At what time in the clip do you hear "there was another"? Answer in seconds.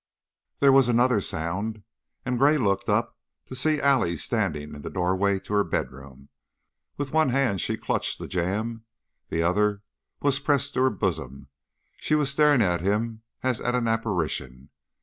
0.61-1.21